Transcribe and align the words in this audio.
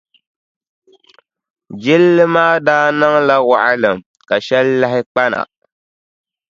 Jilli 1.83 2.23
maa 2.33 2.53
daa 2.67 2.87
niŋla 2.99 3.35
waɣilim 3.49 3.97
ka 4.27 4.35
shɛli 4.45 4.73
lahi 4.81 5.01
kpa 5.11 5.23
na. 5.31 5.39